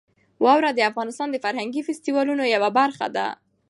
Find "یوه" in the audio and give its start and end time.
2.55-2.69